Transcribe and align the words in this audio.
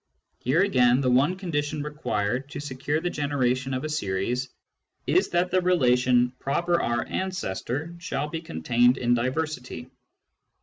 Here 0.39 0.63
again, 0.63 0.99
the 0.99 1.11
one 1.11 1.35
condition 1.37 1.83
required 1.83 2.49
to 2.49 2.59
secure 2.59 2.99
the 2.99 3.11
generation 3.11 3.71
of 3.71 3.83
a 3.83 3.89
series 3.89 4.49
is 5.05 5.29
that 5.29 5.51
the 5.51 5.61
relation" 5.61 6.31
proper 6.39 6.81
R 6.81 7.05
ancestor" 7.05 7.93
shall 7.99 8.27
be 8.27 8.41
contained 8.41 8.97
in 8.97 9.13
diversity. 9.13 9.91